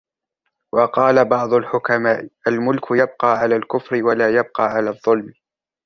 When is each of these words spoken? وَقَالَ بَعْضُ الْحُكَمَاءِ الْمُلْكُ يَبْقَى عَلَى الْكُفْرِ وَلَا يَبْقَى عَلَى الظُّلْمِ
وَقَالَ 0.73 1.25
بَعْضُ 1.29 1.53
الْحُكَمَاءِ 1.53 2.29
الْمُلْكُ 2.47 2.83
يَبْقَى 2.91 3.27
عَلَى 3.37 3.55
الْكُفْرِ 3.55 3.95
وَلَا 4.03 4.29
يَبْقَى 4.39 4.63
عَلَى 4.63 4.89
الظُّلْمِ 4.89 5.33